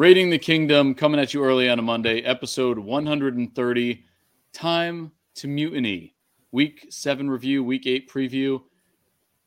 [0.00, 4.04] Raiding the Kingdom coming at you early on a Monday, episode 130.
[4.54, 6.14] Time to mutiny.
[6.52, 8.62] Week seven review, week eight preview.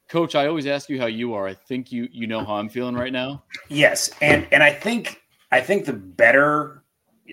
[0.08, 1.48] Coach, I always ask you how you are.
[1.48, 3.46] I think you you know how I'm feeling right now.
[3.68, 6.84] Yes, and and I think I think the better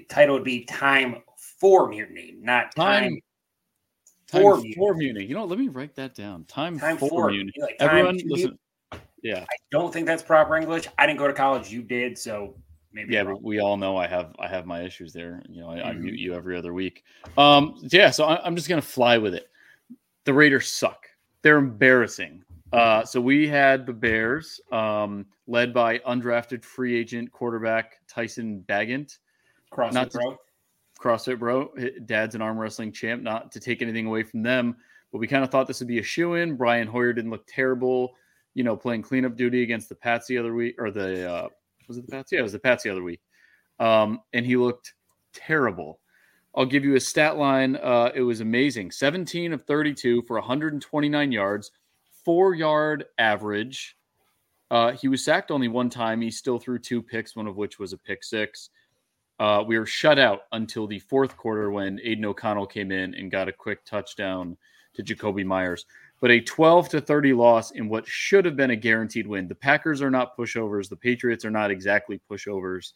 [0.08, 3.18] title would be time for mutiny, not time,
[4.28, 4.94] Time- for for, mutiny.
[4.94, 5.24] mutiny.
[5.26, 6.44] You know, let me write that down.
[6.44, 7.52] Time, Time for, for mutiny.
[7.60, 8.58] like Everyone, listen.
[9.22, 10.88] Yeah, I don't think that's proper English.
[10.96, 11.70] I didn't go to college.
[11.70, 12.54] You did, so
[12.92, 13.14] maybe.
[13.14, 15.42] yeah, but we all know I have I have my issues there.
[15.48, 16.00] You know, I, I Mhm.
[16.00, 17.04] mute you every other week.
[17.38, 19.48] Um, yeah, so I, I'm just gonna fly with it.
[20.24, 21.06] The Raiders suck.
[21.42, 22.44] They're embarrassing.
[22.72, 29.18] Uh, so we had the Bears, um, led by undrafted free agent quarterback Tyson Bagent.
[29.72, 30.38] CrossFit not to- bro.
[31.00, 31.72] CrossFit bro,
[32.04, 33.22] dad's an arm wrestling champ.
[33.22, 34.76] Not to take anything away from them,
[35.10, 36.56] but we kind of thought this would be a shoo in.
[36.56, 38.14] Brian Hoyer didn't look terrible,
[38.54, 41.48] you know, playing cleanup duty against the Pats the other week, or the uh,
[41.90, 42.30] was it the Pats?
[42.30, 43.20] Yeah, it was the Pats the other week,
[43.80, 44.94] um, and he looked
[45.34, 45.98] terrible.
[46.54, 47.76] I'll give you a stat line.
[47.76, 51.72] Uh, it was amazing: 17 of 32 for 129 yards,
[52.24, 53.96] four yard average.
[54.70, 56.20] Uh, he was sacked only one time.
[56.20, 58.70] He still threw two picks, one of which was a pick six.
[59.40, 63.32] Uh, we were shut out until the fourth quarter when Aidan O'Connell came in and
[63.32, 64.56] got a quick touchdown
[64.94, 65.86] to Jakobi Meyers.
[66.20, 69.48] But a 12 to 30 loss in what should have been a guaranteed win.
[69.48, 70.88] The Packers are not pushovers.
[70.88, 72.92] The Patriots are not exactly pushovers.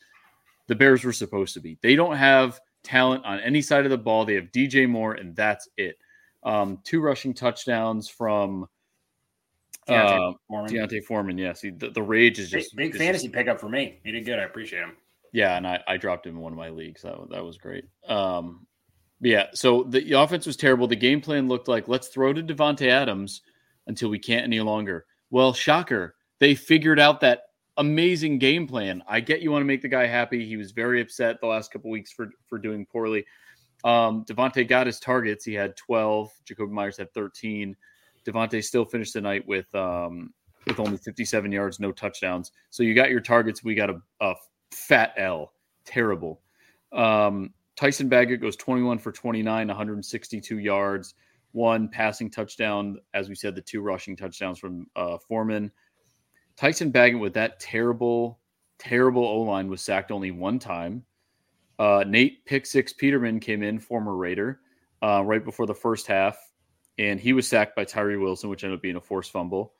[0.66, 1.78] The Bears were supposed to be.
[1.81, 4.25] They don't have talent on any side of the ball.
[4.25, 5.97] They have DJ Moore, and that's it.
[6.42, 8.69] Um, two rushing touchdowns from
[9.86, 10.75] D'Onta uh, Foreman.
[10.75, 11.38] D'Onta Foreman.
[11.38, 14.00] Yes, he, the, the rage is just big is fantasy just- pickup for me.
[14.05, 14.38] He did good.
[14.38, 14.97] I appreciate him.
[15.33, 17.03] yeah, and I, I dropped him in one of my leagues.
[17.03, 17.86] That was, that was great.
[18.06, 18.66] Um,
[19.20, 20.86] yeah, so the offense was terrible.
[20.86, 23.42] The game plan looked like let's throw to Davante Adams
[23.86, 25.06] until we can't any longer.
[25.30, 27.42] Well, shocker, they figured out that
[27.76, 29.02] amazing game plan.
[29.08, 30.47] I get you want to make the guy happy.
[30.47, 33.25] He was very upset the last couple weeks for for doing poorly.
[33.84, 35.44] Um, Davante got his targets.
[35.44, 36.31] He had 12.
[36.46, 37.76] Jakobi Meyers had 13.
[38.26, 40.32] Davante still finished the night with um,
[40.66, 42.52] with only 57 yards, no touchdowns.
[42.70, 43.62] So you got your targets.
[43.62, 44.34] We got a, a
[44.70, 45.52] fat L.
[45.84, 46.41] Terrible.
[46.92, 51.15] Um, Tyson Bagent goes 21 for 29, 162 yards,
[51.53, 52.99] one passing touchdown.
[53.15, 55.73] As we said, the two rushing touchdowns from uh, Foreman.
[56.57, 58.39] Tyson Bagent with that terrible,
[58.79, 61.05] terrible O line was sacked only one time.
[61.79, 64.61] Uh, Nate Pick Six Peterman came in, former Raider,
[65.03, 66.39] uh, right before the first half,
[66.99, 69.75] and he was sacked by Tyree Wilson, which ended up being a forced fumble.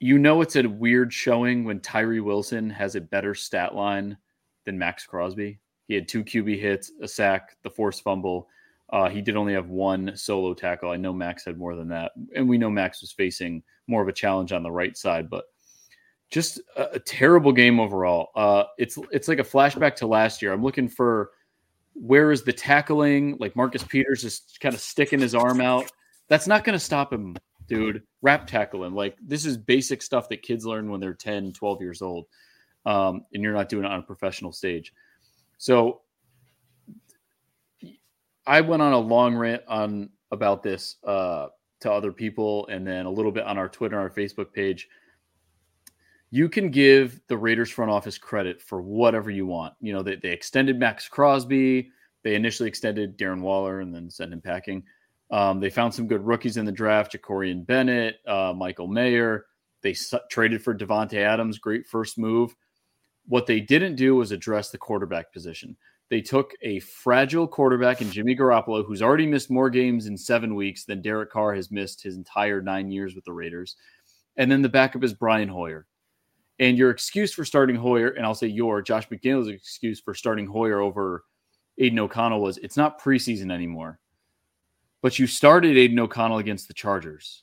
[0.00, 4.16] You know it's a weird showing when Tyree Wilson has a better stat line
[4.64, 5.60] than Maxx Crosby.
[5.92, 8.48] He had two QB hits, a sack, the forced fumble.
[8.88, 10.90] Uh, he did only have one solo tackle.
[10.90, 14.08] I know Maxx had more than that, and we know Maxx was facing more of
[14.08, 15.44] a challenge on the right side, but
[16.30, 18.30] just a, a terrible game overall.
[18.34, 20.50] Uh, it's it's like a flashback to last year.
[20.54, 21.32] I'm looking for
[21.92, 23.36] where is the tackling?
[23.38, 25.92] Like Marcus Peters just kind of sticking his arm out.
[26.28, 27.36] That's not going to stop him,
[27.68, 28.02] dude.
[28.22, 28.94] Wrap tackle him.
[28.94, 32.24] Like this is basic stuff that kids learn when they're 10, 12 years old.
[32.86, 34.94] Um, and you're not doing it on a professional stage.
[35.62, 36.00] So
[38.48, 41.50] I went on a long rant on about this uh,
[41.82, 44.88] to other people, and then a little bit on our Twitter, our Facebook page.
[46.30, 49.74] You can give the Raiders front office credit for whatever you want.
[49.80, 51.92] You know, they, they extended Maxx Crosby.
[52.24, 54.82] They initially extended Darren Waller and then sent him packing.
[55.30, 59.46] Um, they found some good rookies in the draft: Jakorian Bennett, uh, Michael Mayer.
[59.82, 61.58] They su- traded for Davante Adams.
[61.58, 62.52] Great first move.
[63.26, 65.76] What they didn't do was address the quarterback position.
[66.10, 70.54] They took a fragile quarterback in Jimmy Garoppolo, who's already missed more games in seven
[70.54, 73.76] weeks than Derek Carr has missed his entire nine years with the Raiders.
[74.36, 75.86] And then the backup is Brian Hoyer.
[76.58, 80.46] And your excuse for starting Hoyer, and I'll say your Josh McDaniel's excuse for starting
[80.46, 81.24] Hoyer over
[81.78, 83.98] Aidan O'Connell was it's not preseason anymore.
[85.00, 87.42] But you started Aidan O'Connell against the Chargers,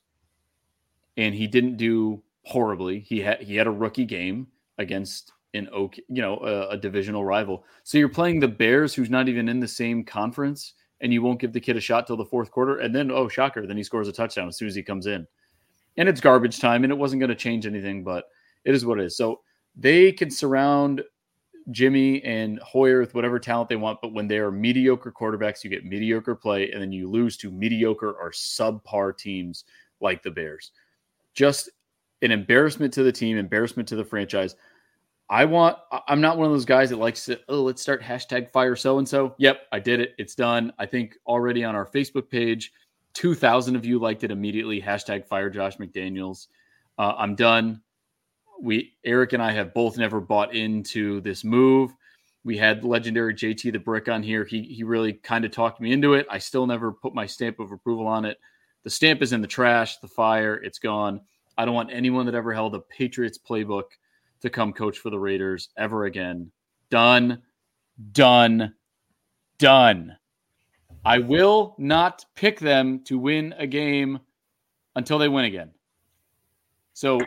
[1.18, 3.00] and he didn't do horribly.
[3.00, 7.26] He had he had a rookie game against an okay, you know, a, a divisional
[7.26, 7.64] rival.
[7.84, 11.40] So you're playing the Bears, who's not even in the same conference, and you won't
[11.40, 13.84] give the kid a shot till the fourth quarter, and then oh shocker, then he
[13.84, 15.26] scores a touchdown as soon as he comes in,
[15.98, 18.26] and it's garbage time, and it wasn't going to change anything, but
[18.66, 19.18] it is what it is.
[19.18, 19.42] So
[19.76, 21.04] they can surround
[21.72, 25.70] Jimmy and Hoyer with whatever talent they want, but when they are mediocre quarterbacks, you
[25.70, 29.66] get mediocre play, and then you lose to mediocre or subpar teams
[30.02, 30.72] like the Bears.
[31.34, 31.70] Just
[32.22, 34.56] an embarrassment to the team, embarrassment to the franchise.
[35.30, 35.78] I want.
[36.08, 37.40] I'm not one of those guys that likes to.
[37.50, 39.36] Oh, let's start hashtag fire so and so.
[39.38, 40.16] Yep, I did it.
[40.18, 40.74] It's done.
[40.80, 42.74] I think already on our Facebook page,
[43.14, 44.82] two thousand of you liked it immediately.
[44.82, 46.48] Hashtag fire Josh McDaniels.
[46.98, 47.82] Uh, I'm done.
[48.60, 51.94] We Eric and I have both never bought into this move.
[52.44, 54.46] We had legendary JT the Brick on here.
[54.46, 56.26] He he really kind of talked me into it.
[56.30, 58.40] I still never put my stamp of approval on it.
[58.84, 61.22] The stamp is in the trash, the fire, it's gone.
[61.58, 63.84] I don't want anyone that ever held a Patriots playbook
[64.42, 66.52] to come coach for the Raiders ever again.
[66.90, 67.42] Done,
[68.12, 68.74] done,
[69.58, 70.18] done.
[71.06, 74.20] I will not pick them to win a game
[74.96, 75.72] until they win again.
[76.94, 77.22] So,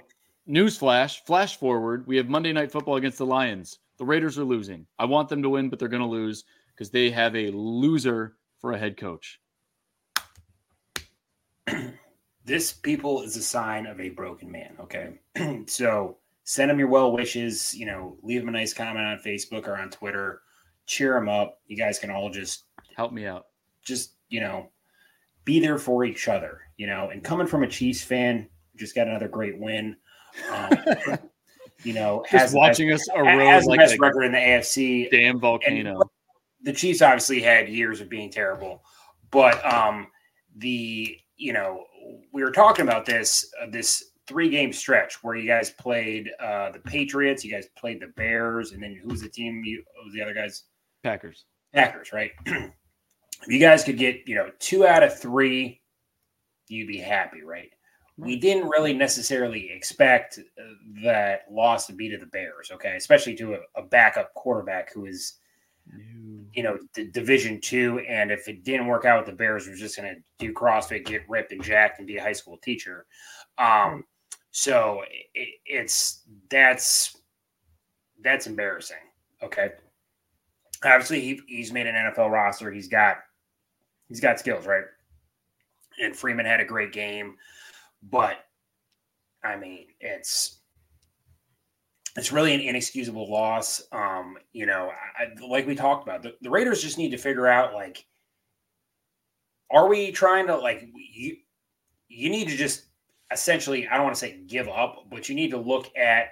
[0.49, 3.79] newsflash, flash forward, we have Monday Night Football against the Lions.
[3.99, 4.87] The Raiders are losing.
[4.99, 6.44] I want them to win, but they're going to lose
[6.75, 9.41] because they have a loser for a head coach.
[12.44, 14.76] this people is a sign of a broken man.
[14.81, 15.19] Okay.
[15.67, 17.75] so send them your well wishes.
[17.75, 20.43] You know, leave them a nice comment on Facebook or on Twitter.
[20.87, 21.59] Cheer them up.
[21.67, 22.65] You guys can all just
[22.97, 23.47] help me out.
[23.85, 24.71] Just, you know,
[25.44, 29.09] be there for each other, you know, and coming from a Chiefs fan, just got
[29.09, 29.97] another great win.
[30.50, 30.71] Um,
[31.83, 34.38] you know, just has watching best, us erode has like the best record in the
[34.38, 35.11] AFC.
[35.11, 36.00] Damn volcano.
[36.00, 36.11] And
[36.62, 38.85] the Chiefs obviously had years of being terrible,
[39.31, 40.09] but um,
[40.56, 41.85] the you know
[42.33, 46.71] we were talking about this uh, this three game stretch where you guys played uh,
[46.71, 49.63] the Patriots, you guys played the Bears, and then who's the team?
[49.65, 50.65] You who's the other guys?
[51.03, 51.45] Packers.
[51.73, 52.31] Packers, right?
[52.47, 52.73] if
[53.49, 55.81] you guys could get you know two out of three,
[56.69, 57.71] you'd be happy, right?
[58.19, 60.63] We didn't really necessarily expect uh,
[61.03, 65.07] that loss to be to the Bears, okay, especially to a, a backup quarterback who
[65.07, 65.39] is
[66.53, 69.75] you know, the Division Two, and if it didn't work out with the Bears, we're
[69.75, 73.07] just going to do CrossFit, get ripped and jacked, and be a high school teacher.
[73.59, 74.05] Um,
[74.52, 75.02] so
[75.34, 77.16] it, it's that's
[78.22, 78.96] that's embarrassing.
[79.43, 79.72] Okay,
[80.84, 82.70] obviously he, he's made an NFL roster.
[82.70, 83.16] He's got
[84.08, 84.84] he's got skills, right?
[86.00, 87.37] And Freeman had a great game,
[88.10, 88.37] but
[89.43, 90.60] I mean, it's
[92.16, 93.82] it's really an inexcusable loss.
[93.90, 97.46] Um, you know, I, like we talked about, the, the, Raiders just need to figure
[97.46, 98.04] out like,
[99.70, 101.37] are we trying to like you?
[102.08, 102.84] You need to just
[103.32, 106.26] essentially, I don't want to say give up, but you need to look at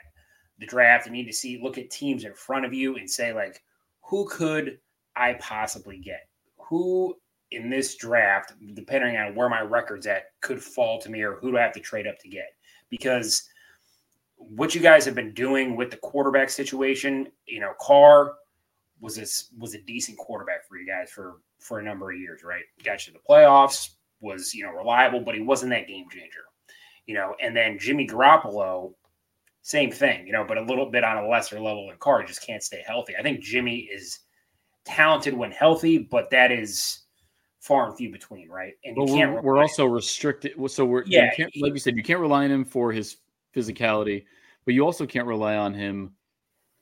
[0.59, 1.07] the draft.
[1.07, 3.63] You need to see look at teams in front of you and say like,
[4.03, 4.79] who could
[5.17, 6.29] I possibly get?
[6.69, 7.17] Who
[7.51, 11.51] in this draft, depending on where my record's at, could fall to me, or who
[11.51, 12.55] do I have to trade up to get?
[12.91, 13.49] Because
[14.37, 18.35] what you guys have been doing with the quarterback situation, you know, Carr
[19.01, 22.43] was this was a decent quarterback for you guys for for a number of years,
[22.45, 22.63] right?
[22.85, 26.45] Got you to the playoffs, was you know reliable, but he wasn't that game changer,
[27.11, 27.35] you know.
[27.43, 28.95] And then Jimmy Garoppolo,
[29.63, 32.47] same thing, you know, but a little bit on a lesser level than Carr, just
[32.47, 33.17] can't stay healthy.
[33.19, 34.21] I think Jimmy is
[34.85, 37.01] talented when healthy, but that is
[37.59, 38.75] far and few between, right?
[38.85, 40.53] And but we're, we're also restricted.
[40.69, 43.17] So we're yeah, you like you said, you can't rely on him for his
[43.53, 44.25] physicality,
[44.65, 46.13] but you also can't rely on him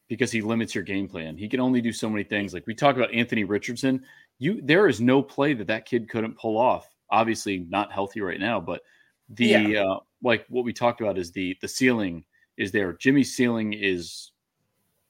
[0.08, 1.38] because he limits your game plan.
[1.38, 2.52] He can only do so many things.
[2.52, 4.04] Like we talk about Anthony Richardson,
[4.38, 6.86] you there is no play that that kid couldn't pull off.
[7.10, 8.82] Obviously, not healthy right now, but
[9.28, 9.84] the yeah.
[9.84, 12.24] uh, like what we talked about is the the ceiling
[12.56, 12.92] is there.
[12.94, 14.32] Jimmy's ceiling is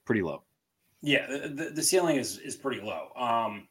[0.05, 0.43] pretty low.
[1.01, 3.09] Yeah, the, the ceiling is is pretty low.
[3.15, 3.67] Um,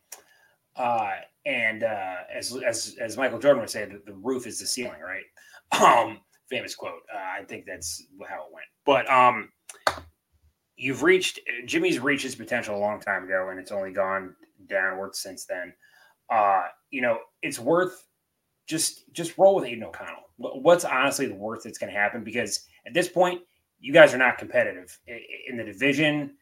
[0.76, 4.66] uh, and uh, as as as Michael Jordan would say, the, the roof is the
[4.66, 5.24] ceiling, right?
[5.70, 7.02] Um, famous quote.
[7.14, 8.64] Uh, I think that's how it went.
[8.86, 9.50] But um,
[10.76, 14.34] you've reached Jimmy's reached his potential a long time ago, and it's only gone
[14.66, 15.74] downward since then.
[16.30, 18.02] Uh, you know, it's worth
[18.66, 20.27] just just roll with Aidan O'Connell.
[20.38, 22.22] What's honestly the worst that's going to happen?
[22.22, 23.42] Because at this point,
[23.80, 26.34] you guys are not competitive in the division.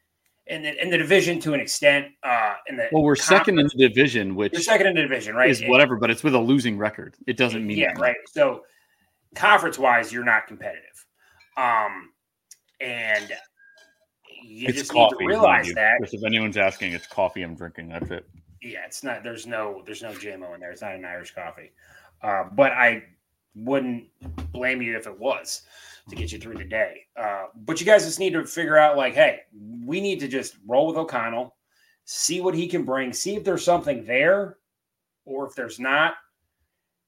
[0.49, 3.67] In the, in the division to an extent, uh, in the well, we're second in
[3.67, 5.51] the division, which you're second in the division, right?
[5.51, 7.17] Is whatever, but it's with a losing record.
[7.27, 8.15] It doesn't mean yeah, right.
[8.29, 8.63] So
[9.35, 11.05] conference wise, you're not competitive.
[11.57, 12.11] Um,
[12.81, 13.33] and
[14.45, 15.99] you it's just coffee, need to realize that.
[16.01, 17.89] If anyone's asking, it's coffee I'm drinking.
[17.89, 18.29] That's it.
[18.63, 19.25] Yeah, it's not.
[19.25, 19.83] There's no.
[19.85, 20.71] There's no JMO in there.
[20.71, 21.73] It's not an Irish coffee.
[22.23, 23.03] Uh, but I
[23.57, 24.05] wouldn't
[24.53, 25.63] blame you if it was
[26.09, 27.07] to get you through the day.
[27.21, 29.41] Uh, but you guys just need to figure out, like, hey,
[29.85, 31.57] we need to just roll with O'Connell,
[32.05, 34.59] see what he can bring, see if there's something there,
[35.25, 36.15] or if there's not,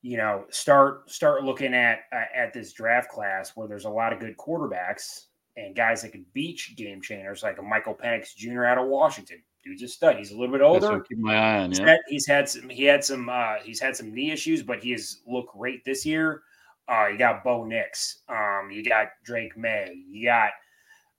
[0.03, 4.13] you know, start start looking at uh, at this draft class where there's a lot
[4.13, 5.27] of good quarterbacks
[5.57, 8.65] and guys that can beach game changers like a Michael Penix Jr.
[8.65, 9.43] out of Washington.
[9.69, 10.17] Dude's a stud.
[10.17, 11.01] He's a little bit older.
[11.01, 11.71] Keep my eye on.
[11.71, 12.69] He's, had, he's had some.
[12.71, 13.29] He had some.
[13.29, 16.43] Uh, he's had some knee issues, but he has looked great this year.
[16.91, 18.23] Uh, you got Bo Nix.
[18.29, 20.05] Um, you got Drake Maye.
[20.09, 20.51] You got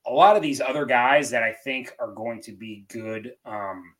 [0.08, 3.34] a lot of these other guys that I think are going to be good.
[3.46, 3.94] Um,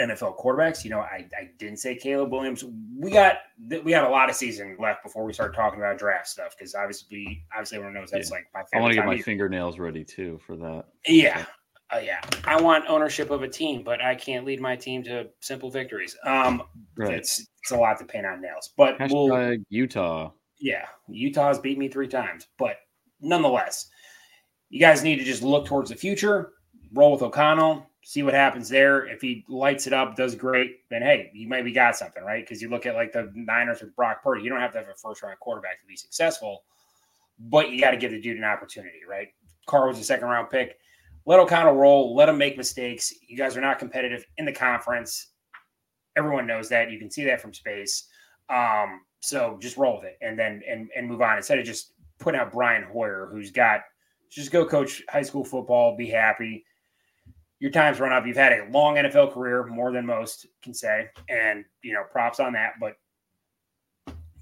[0.00, 0.84] NFL quarterbacks.
[0.84, 2.64] You know, I, I didn't say Caleb Williams.
[2.96, 6.28] We got we got a lot of season left before we start talking about draft
[6.28, 8.36] stuff because obviously obviously everyone knows that's yeah.
[8.36, 8.62] like my.
[8.72, 9.22] I want to get my year.
[9.24, 10.86] fingernails ready too for that.
[11.06, 11.44] Yeah.
[11.92, 15.28] Uh, yeah, I want ownership of a team, but I can't lead my team to
[15.40, 16.16] simple victories.
[16.24, 16.62] Um,
[16.96, 17.14] right.
[17.14, 20.32] it's it's a lot to paint on nails, but we'll, Utah.
[20.60, 22.76] Yeah, Utah's beat me three times, but
[23.20, 23.88] nonetheless,
[24.70, 26.52] you guys need to just look towards the future.
[26.94, 29.06] Roll with O'Connell, see what happens there.
[29.06, 32.44] If he lights it up, does great, then hey, you maybe got something, right?
[32.44, 34.88] Because you look at like the Niners with Brock Purdy, you don't have to have
[34.88, 36.64] a first round quarterback to be successful,
[37.38, 39.28] but you got to give the dude an opportunity, right?
[39.66, 40.76] Carr was a second round pick
[41.24, 43.12] let O'Connell roll, let him make mistakes.
[43.26, 45.28] You guys are not competitive in the conference.
[46.16, 46.90] Everyone knows that.
[46.90, 48.08] You can see that from space.
[48.48, 51.92] Um, so just roll with it and then and and move on instead of just
[52.18, 53.82] putting out Brian Hoyer, who's got
[54.30, 56.64] just go coach high school football, be happy.
[57.60, 58.26] Your time's run up.
[58.26, 62.40] You've had a long NFL career, more than most can say, and you know props
[62.40, 62.72] on that.
[62.80, 62.96] But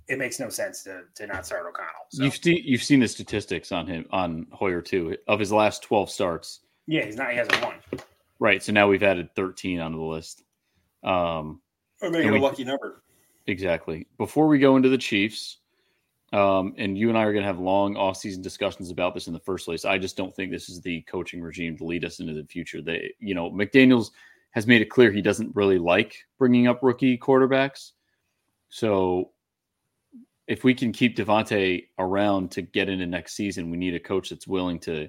[0.09, 1.91] it makes no sense to to not start O'Connell.
[2.11, 2.25] So.
[2.25, 5.17] You've seen you've seen the statistics on him on Hoyer too.
[5.29, 7.31] Of his last twelve starts, yeah, he's not.
[7.31, 7.75] He hasn't won.
[8.39, 8.63] Right.
[8.63, 10.43] So now we've added 13 onto the list.
[11.03, 11.61] Um,
[12.03, 13.03] or maybe a lucky number.
[13.47, 14.07] Exactly.
[14.19, 15.59] Before we go into the Chiefs,
[16.33, 19.33] um, and you and I are going to have long off-season discussions about this in
[19.33, 19.85] the first place.
[19.85, 22.81] I just don't think this is the coaching regime to lead us into the future.
[22.81, 24.13] They, you know, McDaniel's
[24.53, 27.93] has made it clear he doesn't really like bringing up rookie quarterbacks.
[28.69, 29.31] So
[30.47, 34.31] if we can keep Davante around to get into next season, we need a coach
[34.31, 35.09] that's willing to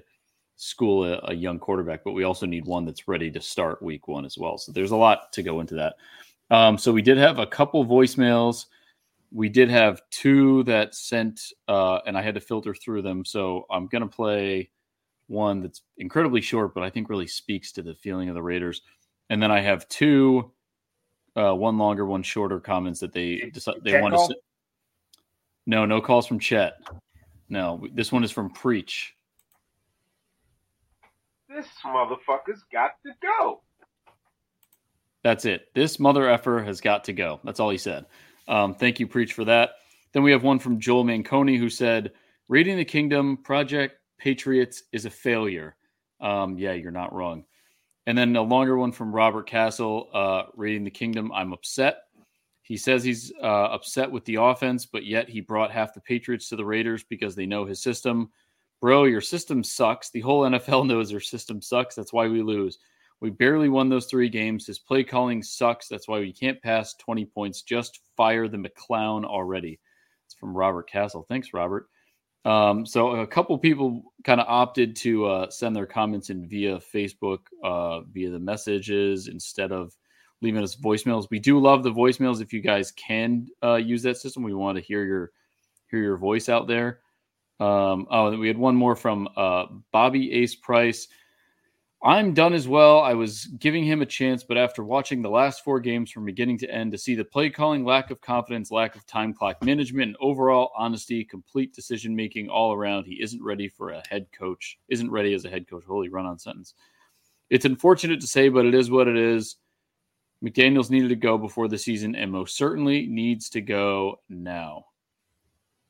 [0.56, 4.08] school a, a, young quarterback, but we also need one that's ready to start week
[4.08, 4.58] one as well.
[4.58, 5.96] So there's a lot to go into that.
[6.50, 8.66] Um, so we did have a couple voicemails.
[9.32, 13.24] We did have two that sent, uh, and I had to filter through them.
[13.24, 14.70] So I'm going to play
[15.26, 18.82] one that's incredibly short, but I think really speaks to the feeling of the Raiders.
[19.30, 20.52] And then I have two,
[21.34, 24.36] uh, one longer, one shorter comments that they decide they want to.
[25.66, 26.74] No, no calls from Chet.
[27.48, 29.14] No, this one is from Preach.
[31.54, 33.62] This motherfucker's got to go.
[35.22, 35.68] That's it.
[35.74, 37.40] This mother effer has got to go.
[37.44, 38.06] That's all he said.
[38.48, 39.72] Um, thank you, Preach, for that.
[40.12, 42.12] Then we have one from Joel Manconi who said,
[42.48, 45.76] Reading the Kingdom Project Patriots is a failure.
[46.20, 47.44] Um, yeah, you're not wrong.
[48.06, 51.30] And then a longer one from Robert Castle, uh, Raiding the Kingdom.
[51.32, 51.98] I'm upset.
[52.62, 56.48] He says he's uh, upset with the offense, but yet he brought half the Patriots
[56.48, 58.30] to the Raiders because they know his system
[58.82, 60.10] bro, your system sucks.
[60.10, 61.94] The whole NFL knows your system sucks.
[61.94, 62.78] That's why we lose.
[63.20, 64.66] We barely won those three games.
[64.66, 65.86] His play calling sucks.
[65.86, 67.62] That's why we can't pass 20 points.
[67.62, 69.78] Just fire the McClown already.
[70.26, 71.24] It's from Robert Castle.
[71.28, 71.86] Thanks, Robert.
[72.44, 76.78] Um, so a couple people kind of opted to uh, send their comments in via
[76.78, 79.96] Facebook, uh, via the messages instead of
[80.40, 81.28] leaving us voicemails.
[81.30, 82.42] We do love the voicemails.
[82.42, 85.30] If you guys can uh, use that system, we want to hear your
[85.88, 86.98] hear your voice out there.
[87.60, 91.08] Um, oh, we had one more from uh, Bobby Ace Price.
[92.04, 93.00] I'm done as well.
[93.00, 96.58] I was giving him a chance, but after watching the last four games from beginning
[96.58, 100.08] to end, to see the play calling, lack of confidence, lack of time clock management,
[100.08, 104.78] and overall honesty, complete decision making all around, he isn't ready for a head coach.
[104.88, 105.84] Isn't ready as a head coach.
[105.84, 106.74] Holy run on sentence.
[107.50, 109.56] It's unfortunate to say, but it is what it is.
[110.42, 114.86] McDaniels needed to go before the season and most certainly needs to go now.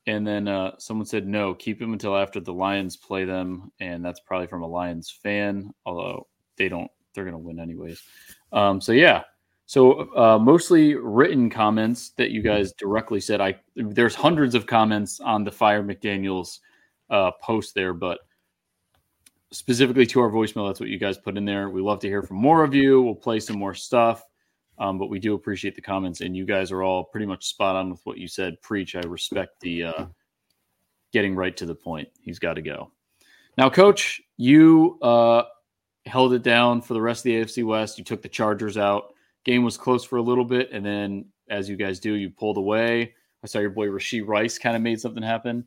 [0.05, 3.71] And then uh, someone said, no, keep him until after the Lions play them.
[3.79, 8.01] And that's probably from a Lions fan, although they don't, they're going to win anyways.
[8.51, 9.23] Um, so, yeah.
[9.65, 13.39] So, uh, mostly written comments that you guys directly said.
[13.39, 16.59] I There's hundreds of comments on the Fire McDaniels
[17.09, 18.19] uh, post there, but
[19.51, 21.69] specifically to our voicemail, that's what you guys put in there.
[21.69, 23.01] We love to hear from more of you.
[23.01, 24.23] We'll play some more stuff.
[24.79, 27.75] Um, but we do appreciate the comments, and you guys are all pretty much spot
[27.75, 28.61] on with what you said.
[28.61, 28.95] Preach.
[28.95, 30.05] I respect the uh,
[31.11, 32.09] getting right to the point.
[32.21, 32.91] He's got to go.
[33.57, 35.43] Now, Coach, you uh,
[36.05, 37.97] held it down for the rest of the AFC West.
[37.97, 39.13] You took the Chargers out.
[39.45, 42.57] Game was close for a little bit, and then, as you guys do, you pulled
[42.57, 43.13] away.
[43.43, 45.65] I saw your boy Rashee Rice kind of made something happen.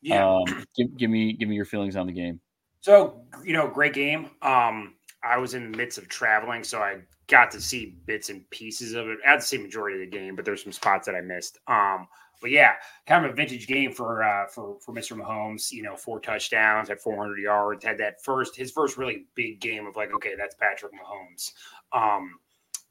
[0.00, 0.26] Yeah.
[0.26, 2.40] Um, give, give, me give me your feelings on the game.
[2.80, 4.30] So you know, great game.
[4.42, 8.48] Um, I was in the midst of traveling, so I got to see bits and
[8.50, 9.18] pieces of it.
[9.26, 11.58] I had to see majority of the game, but there's some spots that I missed.
[11.66, 12.06] Um,
[12.40, 12.74] but yeah,
[13.06, 15.18] kind of a vintage game for uh, for for Mr.
[15.18, 15.72] Mahomes.
[15.72, 19.86] You know, four touchdowns, had 400 yards, had that first his first really big game
[19.86, 21.52] of like, okay, that's Patrick Mahomes.
[21.92, 22.38] Um,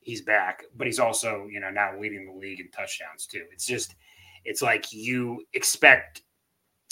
[0.02, 3.46] he's back, but he's also you know now leading the league in touchdowns too.
[3.52, 3.96] It's just
[4.44, 6.24] it's like you expect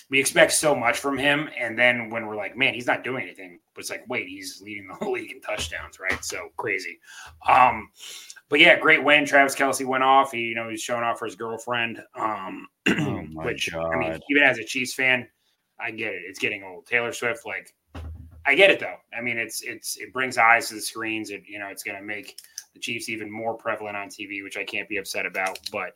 [0.10, 3.24] we expect so much from him, and then when we're like, man, he's not doing
[3.24, 6.24] anything, but it's like, wait, he's leading the whole league in touchdowns, right?
[6.24, 7.00] So crazy.
[7.48, 7.90] Um,
[8.50, 9.26] but yeah, great win.
[9.26, 10.32] Travis Kelce went off.
[10.32, 12.02] He, you know, he's showing off for his girlfriend.
[12.16, 13.94] Um, oh which God.
[13.94, 15.28] I mean, even as a Chiefs fan,
[15.80, 16.22] I get it.
[16.28, 16.86] It's getting old.
[16.86, 17.74] Taylor Swift, like,
[18.46, 18.98] I get it though.
[19.18, 21.32] I mean, it's it's it brings eyes to the screens.
[21.32, 22.40] It you know it's going to make
[22.74, 25.58] the Chiefs even more prevalent on TV, which I can't be upset about.
[25.72, 25.94] But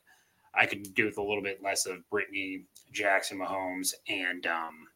[0.56, 4.88] I could do with a little bit less of Brittany Jackson, Mahomes, and um,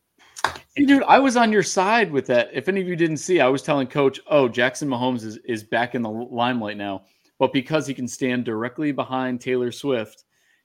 [0.76, 2.50] Dude, I was on your side with that.
[2.52, 5.64] If any of you didn't see, I was telling Coach, "Oh, Jackson Mahomes is is
[5.64, 7.04] back in the limelight now."
[7.40, 10.24] But because he can stand directly behind Taylor Swift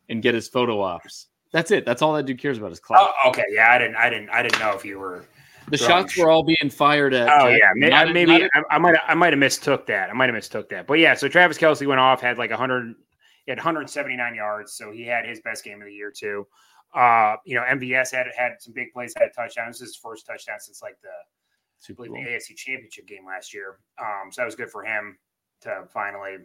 [0.09, 1.85] and get his photo ops, that's it.
[1.85, 3.13] That's all that dude cares about is clout.
[3.25, 5.27] Oh, okay, yeah, I didn't, I didn't, I didn't know if you were.
[5.71, 7.29] The shots were all being fired at.
[7.29, 7.59] Oh Jackson.
[7.59, 10.09] yeah, maybe, not, maybe not, I, I might, I might have mistook that.
[10.09, 10.87] I might have mistook that.
[10.87, 12.95] But yeah, so Travis Kelce went off, had like 100,
[13.47, 16.47] had 179 yards, so he had his best game of the year too.
[16.95, 19.69] Uh, you know, MVS had had some big plays, had a touchdown.
[19.69, 21.09] This is his first touchdown since like the
[21.79, 22.15] Super Bowl.
[22.15, 23.79] the AFC Championship game last year.
[24.01, 25.19] Um, so that was good for him
[25.63, 26.37] to finally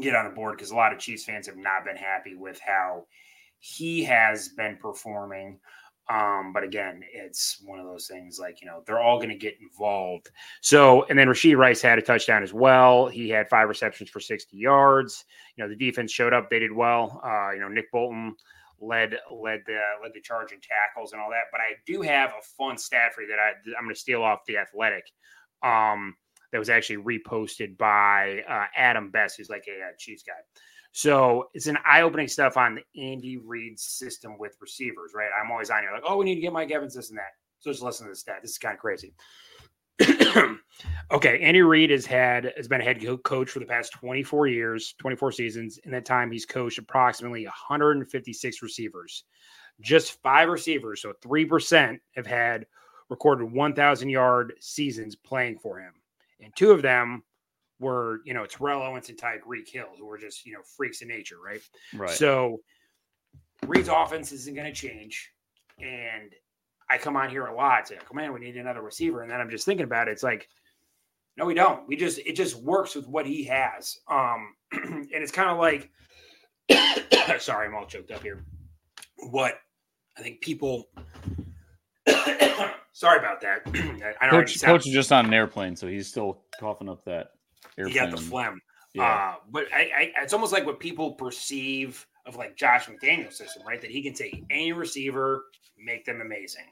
[0.00, 2.60] get on the board because a lot of Chiefs fans have not been happy with
[2.60, 3.06] how
[3.58, 5.58] he has been performing.
[6.10, 9.36] Um, but again, it's one of those things like, you know, they're all going to
[9.36, 10.30] get involved.
[10.62, 13.08] So, and then Rashee Rice had a touchdown as well.
[13.08, 15.26] He had five receptions for 60 yards.
[15.56, 17.20] You know, the defense showed up, they did well.
[17.22, 18.34] Uh, you know, Nick Bolton
[18.80, 21.44] led led the led the charge in tackles and all that.
[21.52, 24.22] But I do have a fun stat for you that I I'm going to steal
[24.22, 25.04] off the Athletic.
[25.62, 26.14] Um,
[26.52, 30.32] that was actually reposted by uh, Adam Best, who's like a, a Chiefs guy.
[30.92, 35.28] So it's an eye-opening stuff on the Andy Reid system with receivers, right?
[35.38, 37.32] I'm always on here like, oh, we need to get Mike Evans this and that.
[37.60, 38.38] So just listen to this stat.
[38.40, 39.12] This is kind of crazy.
[41.10, 44.94] okay, Andy Reid has had has been a head coach for the past 24 years,
[44.98, 45.78] 24 seasons.
[45.84, 49.24] In that time, he's coached approximately 156 receivers.
[49.80, 52.66] Just five receivers, so three percent, have had
[53.08, 55.92] recorded 1,000 yard seasons playing for him,
[56.40, 57.22] and two of them
[57.80, 61.08] were, you know, Terrell Owens and Tyreek Hill, who were just, you know, freaks in
[61.08, 61.60] nature, right?
[61.94, 62.10] Right.
[62.10, 62.60] So
[63.66, 65.30] Reid's offense isn't going to change,
[65.78, 66.32] and
[66.90, 69.22] I come on here a lot to, come man, we need another receiver.
[69.22, 70.12] And then I'm just thinking about it.
[70.12, 70.48] It's like,
[71.36, 71.86] no, we don't.
[71.86, 73.98] We just, it just works with what he has.
[74.10, 75.90] Um, and it's kind of like,
[77.40, 78.44] sorry, I'm all choked up here.
[79.16, 79.58] What
[80.16, 80.88] I think people,
[82.92, 83.62] sorry about that.
[84.20, 87.04] I don't know Coach, Coach is just on an airplane, so he's still coughing up
[87.04, 87.32] that
[87.76, 87.92] airplane.
[87.92, 88.60] He got the phlegm.
[88.94, 89.04] Yeah.
[89.04, 93.62] Uh, but I, I, it's almost like what people perceive of like Josh McDaniel's system,
[93.66, 93.80] right?
[93.80, 95.44] That he can take any receiver,
[95.78, 96.64] make them amazing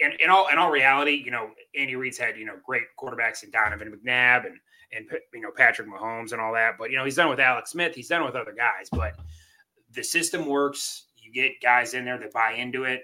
[0.00, 3.44] in, in all in all reality, you know, Andy Reid's had you know great quarterbacks
[3.44, 4.56] in Donovan McNabb and
[4.92, 7.70] and you know Patrick Mahomes and all that, but you know he's done with Alex
[7.70, 9.14] Smith, he's done with other guys, but
[9.92, 11.06] the system works.
[11.16, 13.02] You get guys in there that buy into it.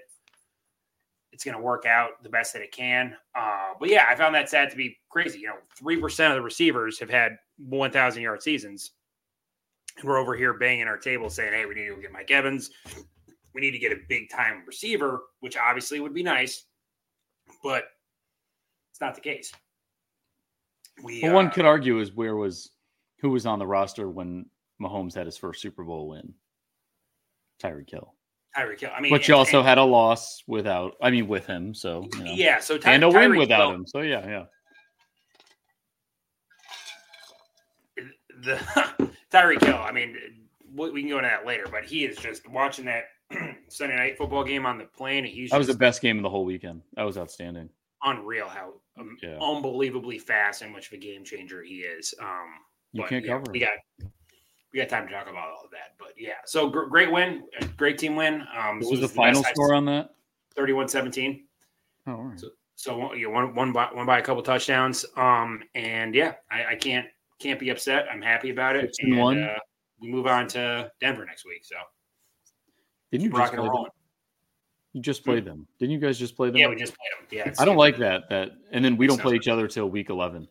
[1.31, 3.15] It's going to work out the best that it can.
[3.33, 5.39] Uh, but yeah, I found that sad to be crazy.
[5.39, 8.91] You know, three percent of the receivers have had one thousand yard seasons,
[10.03, 12.71] we're over here banging our table saying, "Hey, we need to get Mike Evans."
[13.53, 16.65] We need to get a big time receiver, which obviously would be nice
[17.63, 17.85] but
[18.91, 19.51] it's not the case.
[21.03, 22.71] We, well, uh, one could argue is where was
[23.19, 24.45] who was on the roster when
[24.81, 26.33] Mahomes had his first Super Bowl win?
[27.61, 28.13] Tyreek Hill.
[28.57, 28.91] Tyreek Hill.
[28.95, 30.95] I mean, but you also and, had a loss without.
[31.01, 31.73] I mean, with him.
[31.73, 32.31] So you know.
[32.33, 32.59] yeah.
[32.59, 33.85] So Ty- and a Tyreek win without Hill, him.
[33.87, 34.43] So yeah, yeah.
[38.43, 38.55] The
[39.31, 39.77] Tyreek Hill.
[39.77, 40.17] I mean,
[40.75, 43.05] we can go into that later, but he is just watching that
[43.67, 45.25] Sunday night football game on the plane.
[45.25, 46.81] He's that was the best game of the whole weekend.
[46.95, 47.69] That was outstanding.
[48.03, 49.37] Unreal how um, yeah.
[49.39, 52.13] unbelievably fast and much of a game changer he is.
[52.19, 52.55] Um,
[52.93, 53.51] you can't yeah, cover.
[53.51, 53.69] We got
[54.73, 56.33] we got time to talk about all of that, but yeah.
[56.45, 57.43] So gr- great win,
[57.77, 58.43] great team win.
[58.57, 60.11] Um, what was the, the final score on that?
[60.57, 61.43] 31-17.
[62.07, 62.39] Oh, all right.
[62.39, 65.05] So, so you one one by one by a couple touchdowns.
[65.15, 67.05] Um, and yeah, I, I can't
[67.39, 68.05] can't be upset.
[68.11, 68.95] I'm happy about it.
[69.01, 69.43] and, one.
[69.43, 69.55] Uh,
[70.01, 71.63] we move on to Denver next week.
[71.63, 71.75] So
[73.11, 73.85] didn't you just play them?
[74.93, 75.67] You just played them.
[75.79, 76.57] Didn't you guys just play them?
[76.57, 77.47] Yeah, we just played them.
[77.47, 77.53] Yeah.
[77.61, 78.29] I don't like that.
[78.29, 80.47] That and then we don't play each other till week eleven.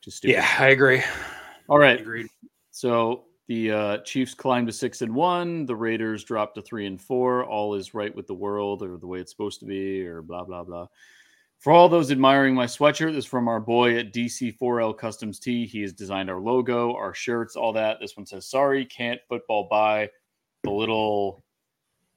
[0.00, 0.34] Just stupid.
[0.34, 1.02] yeah, I agree.
[1.68, 2.00] All right.
[2.00, 2.28] Agreed.
[2.70, 5.66] So the uh, Chiefs climbed to six and one.
[5.66, 7.44] The Raiders dropped to three and four.
[7.44, 10.44] All is right with the world, or the way it's supposed to be, or blah
[10.44, 10.86] blah blah.
[11.58, 15.64] For all those admiring my sweatshirt, this is from our boy at DC4L Customs T.
[15.64, 17.98] He has designed our logo, our shirts, all that.
[18.00, 20.10] This one says, "Sorry, can't football buy."
[20.64, 21.44] The little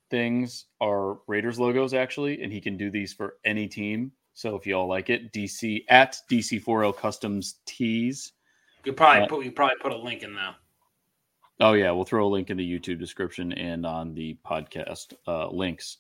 [0.10, 4.12] things are Raiders logos actually, and he can do these for any team.
[4.34, 8.34] So if you all like it, DC at DC4L Customs Tees.
[8.84, 10.56] You probably uh, put you probably put a link in there.
[11.60, 15.50] Oh yeah, we'll throw a link in the YouTube description and on the podcast uh,
[15.50, 15.98] links.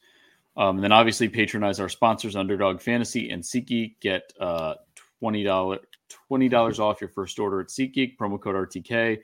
[0.57, 3.95] Um, and then obviously patronize our sponsors, Underdog Fantasy and SeatGeek.
[4.01, 4.75] Get uh,
[5.19, 5.79] twenty dollars
[6.27, 8.17] twenty dollars off your first order at SeatGeek.
[8.17, 9.19] Promo code RTK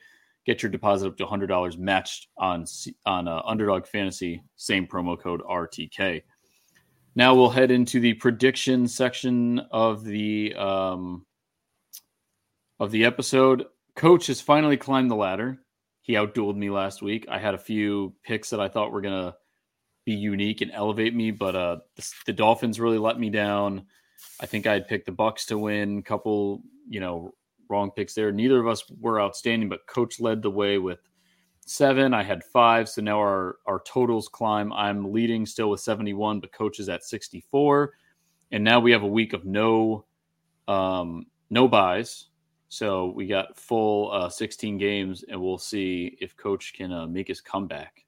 [0.45, 2.65] get your deposit up to $100 matched on
[3.05, 4.43] on uh, Underdog Fantasy.
[4.55, 6.23] Same promo code RTK.
[7.15, 11.25] Now we'll head into the prediction section of the um,
[12.79, 13.65] of the episode.
[13.95, 15.59] Coach has finally climbed the ladder.
[16.01, 17.25] He outdueled me last week.
[17.29, 19.35] I had a few picks that I thought were gonna
[20.05, 23.85] be unique and elevate me, but uh, the, the Dolphins really let me down.
[24.39, 26.01] I think I had picked the Bucs to win.
[26.03, 27.33] Couple, you know,
[27.71, 28.31] wrong picks there.
[28.31, 30.99] Neither of us were outstanding, but Coach led the way with
[31.65, 32.13] seven.
[32.13, 34.71] I had five, so now our our totals climb.
[34.73, 37.93] I'm leading still with 71, but Coach is at 64,
[38.51, 40.05] and now we have a week of no
[40.67, 42.25] um, no buys.
[42.69, 47.27] So we got full uh, 16 games, and we'll see if Coach can uh, make
[47.27, 48.05] his comeback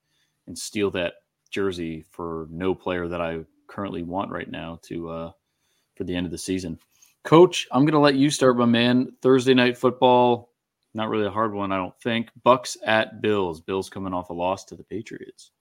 [0.48, 1.16] and steal that
[1.50, 5.32] jersey for no player that I currently want right now to uh,
[5.96, 6.80] for the end of the season.
[7.24, 9.14] Coach, I'm going to let you start, my man.
[9.22, 10.52] Thursday night football,
[10.94, 12.30] not really a hard one, I don't think.
[12.46, 13.62] Bucs at Bills.
[13.62, 15.52] Bills coming off a loss to the Patriots.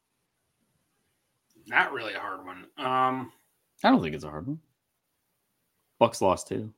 [1.69, 2.67] Not really a hard one.
[2.79, 3.33] Um,
[3.85, 4.59] I don't think it's a hard one.
[6.01, 6.73] Bucs lost too.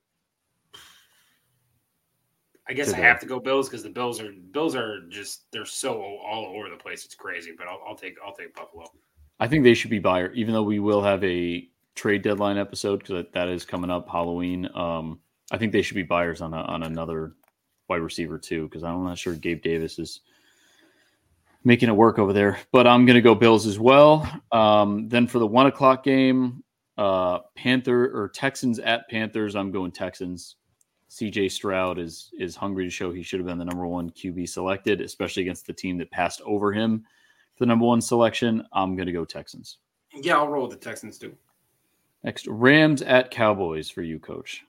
[2.68, 5.66] I guess I have to go Bills because the Bills are Bills are just they're
[5.66, 7.04] so all over the place.
[7.04, 8.86] It's crazy, but I'll, I'll take I'll take Buffalo.
[9.38, 13.00] I think they should be buyer, even though we will have a trade deadline episode
[13.00, 14.68] because that is coming up Halloween.
[14.74, 17.35] Um, I think they should be buyers on a, on another
[17.88, 20.20] wide receiver too because I'm not sure Gabe Davis is
[21.64, 22.59] making it work over there.
[22.72, 24.28] But I'm going to go Bills as well.
[24.52, 26.62] Um, then for the one o'clock game,
[26.96, 30.57] uh, Panther or Texans at Panthers, I'm going Texans.
[31.11, 34.48] CJ Stroud is is hungry to show he should have been the number one QB
[34.48, 37.04] selected, especially against the team that passed over him
[37.54, 38.66] for the number one selection.
[38.72, 39.78] I'm going to go Texans.
[40.12, 41.37] Yeah, I'll roll with the Texans too.
[42.24, 44.64] Next, Rams at Cowboys for you, Coach.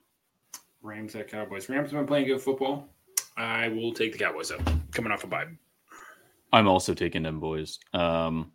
[0.82, 1.70] Rams at Cowboys.
[1.70, 2.86] Rams have been playing good football.
[3.38, 4.60] I will take the Cowboys up.
[4.92, 5.46] Coming off a bye.
[6.52, 7.78] I'm also taking them boys.
[7.94, 8.52] Um,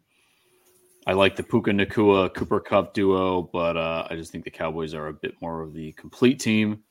[1.07, 4.93] I like the Puka Nacua Cooper Kupp duo, but uh, I just think the Cowboys
[4.93, 6.83] are a bit more of the complete team.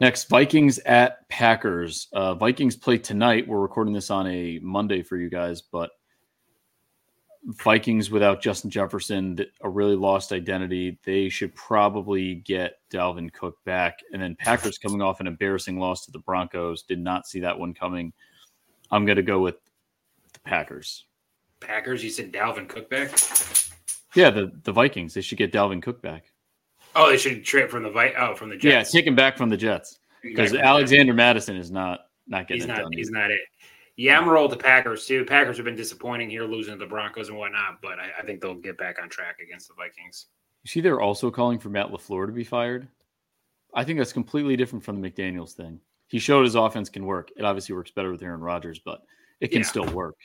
[0.00, 2.06] Next, Vikings at Packers.
[2.12, 3.48] Uh, Vikings play tonight.
[3.48, 5.90] We're recording this on a Monday for you guys, but
[7.46, 10.98] Vikings without Justin Jefferson, a really lost identity.
[11.04, 14.00] They should probably get Dalvin Cook back.
[14.12, 16.82] And then Packers coming off an embarrassing loss to the Broncos.
[16.82, 18.12] Did not see that one coming.
[18.90, 19.56] I'm going to go with
[20.32, 21.04] the Packers.
[21.60, 22.02] Packers?
[22.02, 23.10] You said Dalvin Cook back?
[24.14, 25.14] Yeah, the, the Vikings.
[25.14, 26.32] They should get Dalvin Cook back.
[26.96, 28.92] Oh, they should trade from the Vi- oh from the Jets.
[28.94, 32.68] Yeah, take him back from the Jets because Alexander Mattison is not not getting he's
[32.68, 32.92] not done.
[32.92, 33.40] he's not it.
[33.96, 35.24] Yeah, I'm gonna roll with the Packers too.
[35.24, 38.40] Packers have been disappointing here, losing to the Broncos and whatnot, but I, I think
[38.40, 40.26] they'll get back on track against the Vikings.
[40.64, 42.88] You see, they're also calling for Matt Lafleur to be fired.
[43.74, 45.80] I think that's completely different from the McDaniel's thing.
[46.08, 47.30] He showed his offense can work.
[47.36, 49.02] It obviously works better with Aaron Rodgers, but
[49.40, 49.66] it can yeah.
[49.66, 50.16] still work.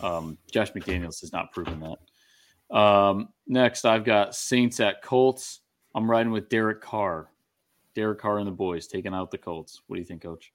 [0.00, 2.76] Um, Josh McDaniels has not proven that.
[2.76, 5.60] Um, next, I've got Saints at Colts.
[5.94, 7.30] I'm riding with Derek Carr.
[7.94, 9.80] Derek Carr and the boys taking out the Colts.
[9.86, 10.52] What do you think, Coach?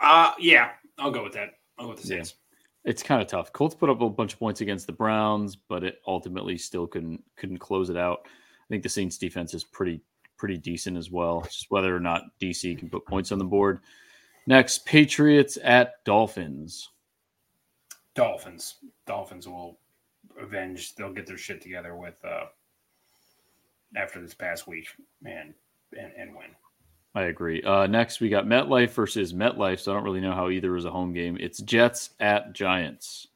[0.00, 1.50] Uh yeah, I'll go with that.
[1.78, 2.34] I'll go with the Saints.
[2.36, 2.90] Yeah.
[2.90, 3.52] It's kind of tough.
[3.52, 7.22] Colts put up a bunch of points against the Browns, but it ultimately still couldn't
[7.36, 8.20] couldn't close it out.
[8.24, 10.00] I think the Saints defense is pretty
[10.36, 11.42] pretty decent as well.
[11.42, 13.80] Just whether or not DC can put points on the board.
[14.46, 16.88] Next, Patriots at Dolphins.
[18.14, 18.76] Dolphins.
[19.06, 19.78] Dolphins will
[20.40, 20.94] avenge.
[20.94, 22.46] They'll get their shit together with uh
[23.96, 24.88] after this past week,
[25.20, 25.54] man,
[25.98, 26.50] and, and win.
[27.14, 27.62] I agree.
[27.62, 29.80] Uh, next, we got MetLife versus MetLife.
[29.80, 31.36] So I don't really know how either is a home game.
[31.40, 33.26] It's Jets at Giants.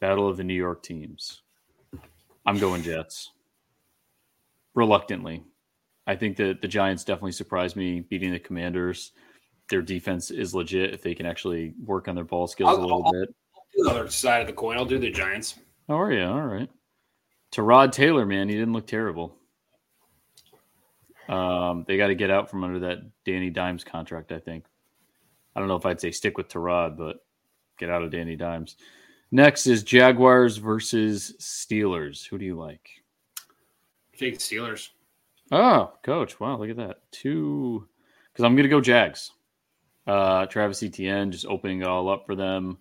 [0.00, 1.42] Battle of the New York teams.
[2.44, 3.30] I'm going Jets.
[4.74, 5.44] Reluctantly.
[6.06, 9.12] I think that the Giants definitely surprised me beating the Commanders.
[9.70, 12.82] Their defense is legit if they can actually work on their ball skills I'll, a
[12.82, 13.34] little I'll, bit.
[13.54, 14.76] I'll do the other side of the coin.
[14.76, 15.54] I'll do the Giants.
[15.88, 16.24] Are you?
[16.24, 16.68] All right.
[17.52, 19.36] Tyrod Taylor, man, he didn't look terrible.
[21.28, 24.32] Um, they got to get out from under that Danny Dimes contract.
[24.32, 24.64] I think.
[25.54, 27.24] I don't know if I'd say stick with Tyrod, but
[27.78, 28.76] get out of Danny Dimes.
[29.30, 32.26] Next is Jaguars versus Steelers.
[32.26, 32.88] Who do you like?
[34.16, 34.90] Take Steelers.
[35.50, 36.38] Oh, coach!
[36.40, 36.98] Wow, look at that.
[37.10, 37.88] Two,
[38.32, 39.30] because I'm going to go Jags.
[40.06, 42.78] Uh, Travis Etienne just opening it all up for them.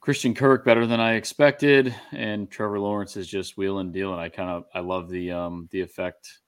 [0.00, 4.18] Christian Kirk better than I expected, and Trevor Lawrence is just wheeling and dealing.
[4.18, 6.38] I kind of I love the um the effect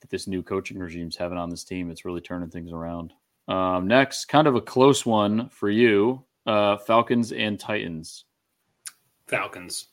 [0.00, 1.90] that this new coaching regime's having on this team.
[1.90, 3.12] It's really turning things around.
[3.48, 8.24] Um, next, kind of a close one for you, uh, Falcons and Titans.
[9.26, 9.88] Falcons.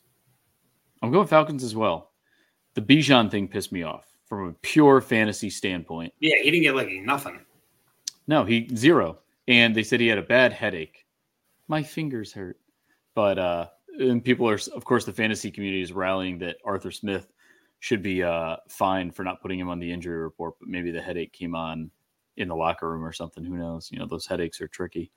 [1.02, 2.12] I'm going Falcons as well.
[2.74, 6.12] The Bijan thing pissed me off from a pure fantasy standpoint.
[6.20, 7.40] Yeah, he didn't get like nothing.
[8.26, 9.18] No, he zero.
[9.46, 11.06] And they said he had a bad headache.
[11.66, 12.58] My fingers hurt.
[13.14, 13.68] But uh
[13.98, 17.32] and people are, of course, the fantasy community is rallying that Arthur Smith
[17.80, 21.00] should be uh, fined for not putting him on the injury report, but maybe the
[21.00, 21.90] headache came on
[22.36, 23.44] in the locker room or something.
[23.44, 23.90] Who knows?
[23.90, 25.10] You know, those headaches are tricky.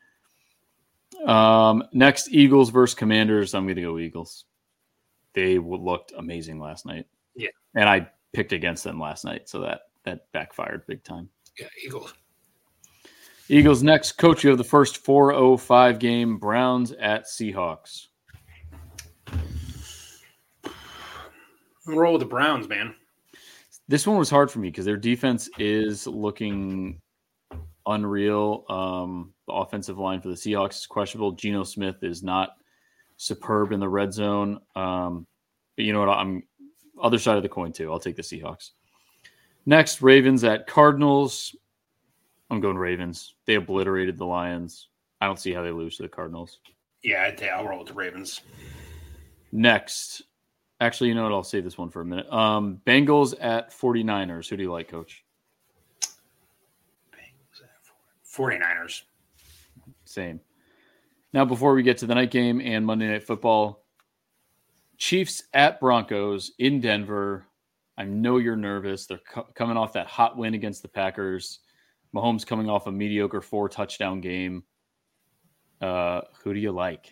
[1.26, 3.54] Um, next, Eagles versus Commanders.
[3.54, 4.46] I'm going to go Eagles.
[5.34, 7.08] They looked amazing last night.
[7.36, 11.30] Yeah, and I picked against them last night, so that that backfired big time.
[11.60, 12.14] Yeah, Eagles.
[13.50, 14.14] Eagles next.
[14.14, 16.38] Coach, you have the first 405 game.
[16.38, 18.08] Browns at Seahawks.
[21.98, 22.96] Roll with the Browns, man.
[23.88, 27.02] This one was hard for me because their defense is looking
[27.86, 28.66] unreal.
[28.70, 31.32] Um, the offensive line for the Seahawks is questionable.
[31.34, 32.52] Geno Smith is not
[33.18, 34.60] superb in the red zone.
[34.76, 35.28] Um,
[35.76, 36.10] but you know what?
[36.10, 36.44] I'm
[37.02, 37.92] other side of the coin too.
[37.92, 38.72] I'll take the Seahawks.
[39.66, 41.56] Next, Ravens at Cardinals.
[42.50, 43.36] I'm going Ravens.
[43.46, 44.90] They obliterated the Lions.
[45.22, 46.60] I don't see how they lose to the Cardinals.
[47.04, 48.42] Yeah, I'll roll with the Ravens.
[49.52, 50.24] Next,
[50.82, 51.32] actually, you know what?
[51.32, 52.32] I'll save this one for a minute.
[52.32, 54.50] Um, Bengals at 49ers.
[54.50, 55.24] Who do you like, coach?
[58.32, 59.04] 49ers.
[60.06, 60.40] Same.
[61.34, 63.84] Now, before we get to the night game and Monday Night Football,
[64.98, 67.46] Chiefs at Broncos in Denver.
[67.98, 69.06] I know you're nervous.
[69.06, 71.60] They're co- coming off that hot win against the Packers.
[72.16, 74.64] Mahomes coming off a mediocre four touchdown game.
[75.82, 77.10] Uh, who do you like?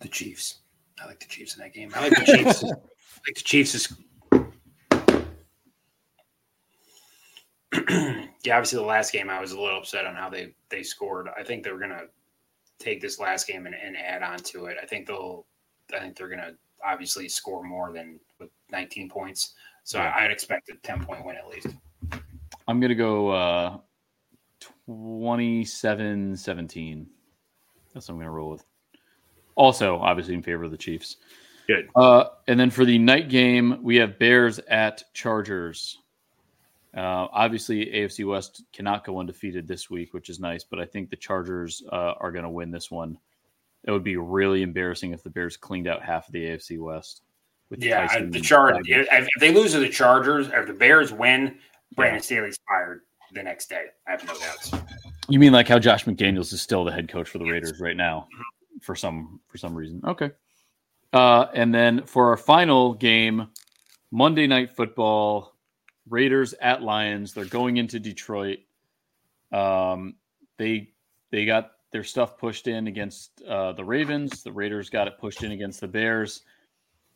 [0.00, 0.58] The Chiefs.
[1.02, 1.92] I like the Chiefs in that game.
[1.94, 2.64] I like the Chiefs.
[2.64, 3.74] I like the Chiefs.
[3.74, 3.92] Is...
[8.44, 11.28] yeah, obviously the last game I was a little upset on how they they scored.
[11.38, 12.04] I think they're gonna
[12.78, 14.76] take this last game and, and add on to it.
[14.82, 15.46] I think they'll.
[15.94, 16.52] I think they're gonna
[16.84, 19.54] obviously score more than with 19 points.
[19.84, 20.14] So yeah.
[20.16, 21.68] I'd expect a 10 point win at least.
[22.66, 23.78] I'm to go uh,
[24.86, 27.06] 27 17.
[27.94, 28.64] That's what I'm to roll with.
[29.58, 31.16] Also, obviously, in favor of the Chiefs.
[31.66, 31.88] Good.
[31.94, 35.98] Uh, and then for the night game, we have Bears at Chargers.
[36.96, 41.10] Uh, obviously, AFC West cannot go undefeated this week, which is nice, but I think
[41.10, 43.18] the Chargers uh, are going to win this one.
[43.82, 47.22] It would be really embarrassing if the Bears cleaned out half of the AFC West.
[47.76, 48.86] yeah, the Chargers.
[48.88, 51.58] If they lose to the Chargers, or if the Bears win,
[51.96, 53.00] Brandon Staley's fired
[53.34, 53.86] the next day.
[54.06, 54.72] I have no doubts.
[55.28, 57.96] You mean like how Josh McDaniels is still the head coach for the Raiders right
[57.96, 58.57] now, mm-hmm.
[58.80, 60.00] For some for some reason?
[60.04, 60.30] Okay.
[61.12, 63.48] Uh, and then for our final game,
[64.10, 65.54] Monday Night Football,
[66.08, 67.32] Raiders at Lions.
[67.32, 68.58] They're going into Detroit.
[69.52, 70.14] Um,
[70.58, 70.90] they
[71.30, 74.42] they got their stuff pushed in against uh, the Ravens.
[74.42, 76.42] The Raiders got it pushed in against the Bears.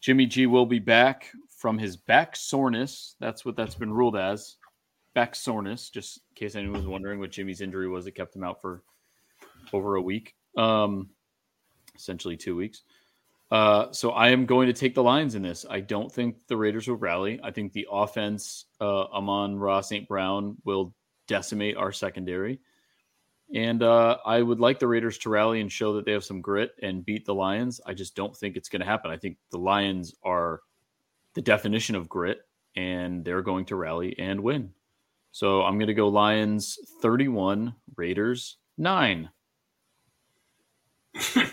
[0.00, 3.14] Jimmy G will be back from his back soreness.
[3.20, 4.56] That's what that's been ruled as
[5.14, 8.44] back soreness, just in case anyone was wondering what Jimmy's injury was that kept him
[8.44, 8.82] out for
[9.72, 11.08] over a week, um,
[12.02, 12.82] essentially two weeks.
[13.50, 15.66] Uh, so I am going to take the Lions in this.
[15.68, 17.38] I don't think the Raiders will rally.
[17.42, 20.08] I think the offense, uh, Amon-Ra St.
[20.08, 20.94] Brown, will
[21.28, 22.60] decimate our secondary.
[23.54, 26.40] And uh, I would like the Raiders to rally and show that they have some
[26.40, 27.78] grit and beat the Lions.
[27.84, 29.10] I just don't think it's going to happen.
[29.10, 30.60] I think the Lions are
[31.34, 32.40] the definition of grit,
[32.74, 34.70] and they're going to rally and win.
[35.32, 39.28] So I'm going to go Lions 31, Raiders 9.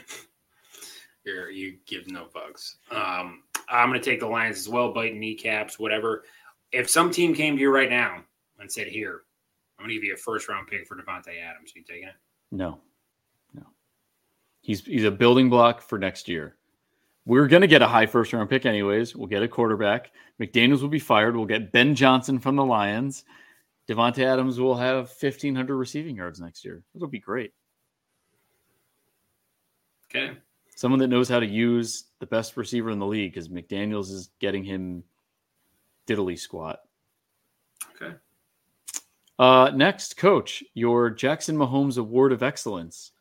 [1.69, 2.75] You give no fucks.
[2.91, 6.23] Um, I'm going to take the Lions as well, biting kneecaps, whatever.
[6.71, 8.23] If some team came to you right now
[8.60, 9.21] and said, Here,
[9.77, 12.08] I'm going to give you a first round pick for Davante Adams, are you taking
[12.08, 12.15] it?
[12.51, 12.79] No,
[13.53, 13.63] no.
[14.62, 16.55] He's he's a building block for next year.
[17.25, 19.15] We're going to get a high first round pick, anyways.
[19.15, 20.12] We'll get a quarterback.
[20.41, 21.36] McDaniels will be fired.
[21.36, 23.25] We'll get Ben Johnson from the Lions.
[23.88, 26.82] Davante Adams will have 1,500 receiving yards next year.
[26.95, 27.53] It'll be great.
[30.10, 30.36] Okay.
[30.80, 34.30] Someone that knows how to use the best receiver in the league because McDaniels is
[34.39, 35.04] getting him
[36.08, 36.80] diddly squat.
[37.94, 38.15] Okay.
[39.38, 43.12] Uh, next, coach, your Jackson Mahomes Award of Excellence.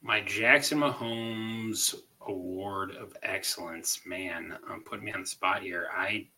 [0.00, 1.96] My Jackson Mahomes
[2.28, 4.02] Award of Excellence.
[4.06, 5.88] Man, I'm putting me on the spot here.
[5.92, 6.28] I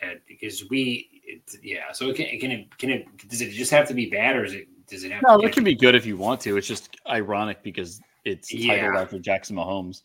[0.00, 3.70] had because we it, yeah so it can, can it can it does it just
[3.70, 5.94] have to be bad or is it does it have no it can be good
[5.94, 9.00] if you want to it's just ironic because it's titled yeah.
[9.00, 10.02] after jackson mahomes.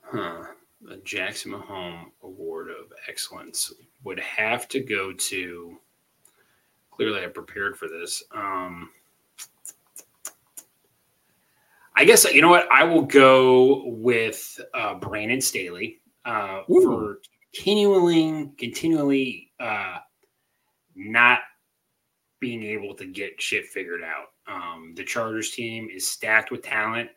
[0.00, 0.44] Huh.
[0.82, 3.72] The jackson mahomes award of excellence
[4.04, 5.78] would have to go to
[6.90, 8.90] clearly i prepared for this um
[11.94, 12.66] I guess you know what?
[12.72, 17.18] I will go with uh, Brandon Staley uh, for
[17.54, 19.98] continually, continually uh,
[20.94, 21.40] not
[22.42, 24.32] being able to get shit figured out.
[24.52, 27.08] Um, the Chargers team is stacked with talent.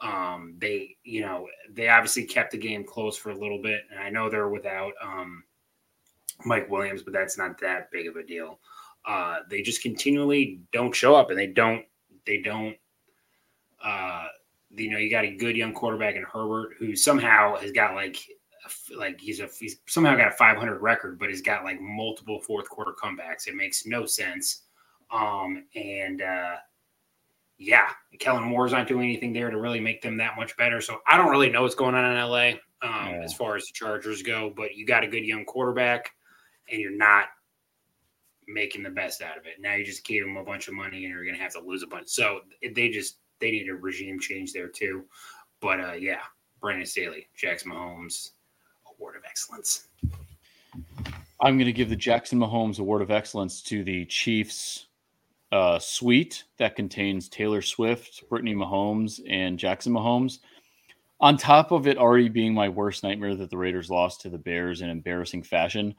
[0.00, 4.00] Um, they, you know, they obviously kept the game close for a little bit, and
[4.00, 5.44] I know they're without um,
[6.46, 8.58] Mike Williams, but that's not that big of a deal.
[9.04, 11.84] Uh, they just continually don't show up, and they don't,
[12.26, 12.74] they don't.
[13.84, 14.28] Uh,
[14.74, 18.16] you know, you got a good young quarterback in Herbert who somehow has got like,
[18.96, 22.70] like he's a he's somehow got a 500 record, but he's got like multiple fourth
[22.70, 23.46] quarter comebacks.
[23.46, 24.62] It makes no sense.
[25.12, 26.56] Um, and uh,
[27.58, 30.80] yeah, Kellen Moore's not doing anything there to really make them that much better.
[30.80, 32.48] So I don't really know what's going on in LA
[32.82, 33.20] um, yeah.
[33.22, 34.52] as far as the Chargers go.
[34.54, 36.12] But you got a good young quarterback,
[36.70, 37.26] and you're not
[38.48, 39.60] making the best out of it.
[39.60, 41.60] Now you just gave them a bunch of money, and you're going to have to
[41.60, 42.08] lose a bunch.
[42.08, 45.04] So they just they need a regime change there too.
[45.60, 46.20] But uh, yeah,
[46.60, 48.30] Brandon Staley, Jackson Mahomes,
[48.94, 49.88] Award of Excellence.
[51.42, 54.86] I'm going to give the Jackson Mahomes Award of Excellence to the Chiefs
[55.52, 60.38] uh, suite that contains Taylor Swift, Brittany Mahomes, and Jackson Mahomes.
[61.20, 64.38] On top of it already being my worst nightmare that the Raiders lost to the
[64.38, 65.94] Bears in embarrassing fashion,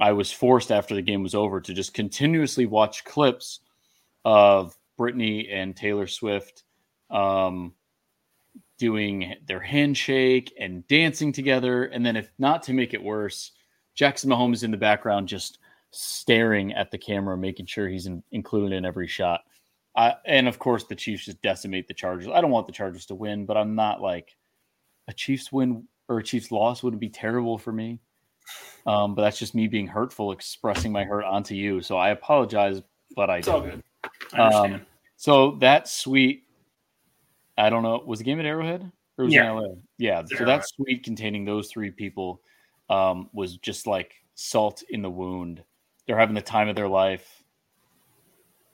[0.00, 3.60] I was forced after the game was over to just continuously watch clips
[4.24, 6.64] of Brittany and Taylor Swift
[7.10, 7.74] um,
[8.78, 11.84] doing their handshake and dancing together.
[11.84, 13.52] And then, if not to make it worse,
[13.94, 15.58] Jackson Mahomes in the background just
[15.90, 19.42] staring at the camera, making sure he's in, included in every shot.
[20.24, 22.28] And of course, the Chiefs just decimate the Chargers.
[22.32, 24.36] I don't want the Chargers to win, but I'm not like
[25.08, 28.00] a Chiefs win or a Chiefs loss wouldn't be terrible for me.
[28.86, 31.82] Um, but that's just me being hurtful, expressing my hurt onto you.
[31.82, 32.82] So I apologize,
[33.14, 33.82] but I it's all good.
[34.32, 34.74] I understand.
[34.74, 36.44] Um, so that suite,
[37.58, 39.50] I don't know, was the game at Arrowhead or was yeah.
[39.50, 39.68] in LA?
[39.98, 40.22] Yeah.
[40.24, 42.40] so that suite containing those three people
[42.88, 45.62] um, was just like salt in the wound
[46.10, 47.44] they're having the time of their life,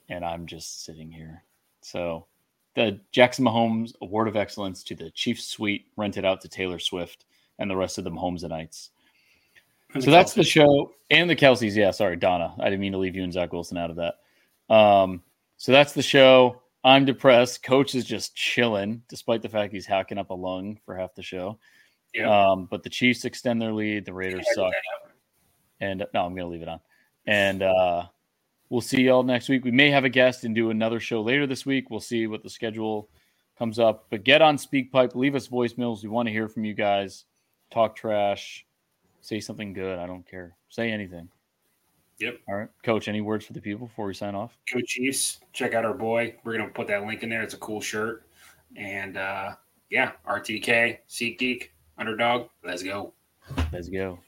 [0.09, 1.45] and I'm just sitting here.
[1.83, 2.25] So,
[2.75, 7.27] the Jackson Mahomes Award of Excellence to the Chiefs Suite rented out to Taylor Swift
[7.59, 8.89] and the rest of the Mahomesanites.
[10.01, 11.77] So that's the show, and the Kelces.
[11.77, 12.55] Yeah, sorry, Donna.
[12.59, 14.75] I didn't mean to leave you and Zach Wilson out of that.
[14.75, 15.23] Um,
[15.59, 16.63] so that's the show.
[16.85, 17.63] I'm depressed.
[17.63, 21.23] Coach is just chilling, despite the fact he's hacking up a lung for half the
[21.23, 21.59] show.
[22.15, 22.31] Yeah.
[22.31, 24.07] Um, but the Chiefs extend their lead.
[24.07, 24.73] The Raiders suck.
[25.81, 26.81] And no, I'm going to leave it on.
[27.27, 28.07] And uh,
[28.69, 29.65] we'll see y'all next week.
[29.65, 31.91] We may have a guest and do another show later this week.
[31.91, 33.09] We'll see what the schedule
[33.59, 34.07] comes up.
[34.11, 36.03] But get on SpeakPipe, leave us voicemails.
[36.03, 37.25] We want to hear from you guys.
[37.71, 38.65] Talk trash,
[39.21, 39.99] say something good.
[39.99, 40.55] I don't care.
[40.69, 41.29] Say anything.
[42.19, 42.39] Yep.
[42.49, 43.09] All right, Coach.
[43.09, 44.57] Any words for the people before we sign off?
[44.73, 46.35] Coach Chiefs, check out our boy.
[46.45, 47.43] We're gonna put that link in there.
[47.43, 48.25] It's a cool shirt.
[48.75, 49.53] And uh,
[49.91, 52.49] yeah, RTK, SeatGeek, Underdog.
[52.65, 53.13] Let's go.
[53.73, 54.19] Let's go.